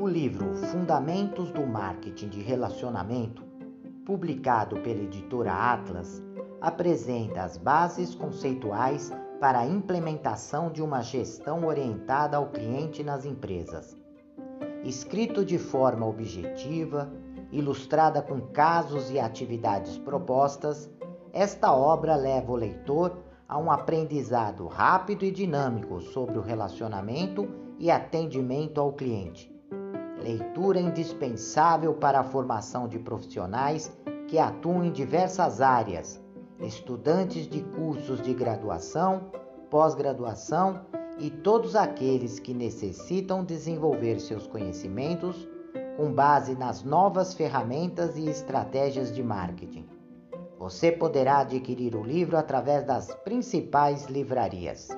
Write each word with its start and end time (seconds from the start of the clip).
O 0.00 0.06
livro 0.06 0.54
Fundamentos 0.54 1.50
do 1.50 1.66
Marketing 1.66 2.28
de 2.28 2.40
Relacionamento, 2.40 3.44
publicado 4.06 4.80
pela 4.80 5.02
editora 5.02 5.52
Atlas, 5.52 6.22
apresenta 6.60 7.42
as 7.42 7.56
bases 7.56 8.14
conceituais 8.14 9.12
para 9.40 9.60
a 9.60 9.66
implementação 9.66 10.70
de 10.70 10.82
uma 10.82 11.02
gestão 11.02 11.64
orientada 11.66 12.36
ao 12.36 12.48
cliente 12.48 13.04
nas 13.04 13.24
empresas. 13.24 13.96
Escrito 14.84 15.44
de 15.44 15.58
forma 15.58 16.06
objetiva, 16.06 17.10
ilustrada 17.52 18.22
com 18.22 18.40
casos 18.40 19.10
e 19.10 19.18
atividades 19.18 19.98
propostas, 19.98 20.90
esta 21.32 21.72
obra 21.72 22.16
leva 22.16 22.52
o 22.52 22.56
leitor 22.56 23.27
a 23.48 23.56
um 23.56 23.70
aprendizado 23.70 24.66
rápido 24.66 25.24
e 25.24 25.30
dinâmico 25.30 26.02
sobre 26.02 26.36
o 26.36 26.42
relacionamento 26.42 27.48
e 27.78 27.90
atendimento 27.90 28.78
ao 28.78 28.92
cliente. 28.92 29.50
Leitura 30.22 30.78
indispensável 30.78 31.94
para 31.94 32.20
a 32.20 32.24
formação 32.24 32.86
de 32.86 32.98
profissionais 32.98 33.90
que 34.26 34.38
atuam 34.38 34.84
em 34.84 34.92
diversas 34.92 35.62
áreas, 35.62 36.20
estudantes 36.60 37.48
de 37.48 37.62
cursos 37.62 38.20
de 38.20 38.34
graduação, 38.34 39.30
pós-graduação 39.70 40.82
e 41.18 41.30
todos 41.30 41.74
aqueles 41.74 42.38
que 42.38 42.52
necessitam 42.52 43.42
desenvolver 43.42 44.20
seus 44.20 44.46
conhecimentos 44.46 45.48
com 45.96 46.12
base 46.12 46.54
nas 46.54 46.84
novas 46.84 47.32
ferramentas 47.32 48.18
e 48.18 48.28
estratégias 48.28 49.10
de 49.10 49.22
marketing. 49.22 49.97
Você 50.58 50.90
poderá 50.90 51.38
adquirir 51.38 51.94
o 51.94 52.02
livro 52.02 52.36
através 52.36 52.84
das 52.84 53.14
principais 53.22 54.06
livrarias. 54.06 54.88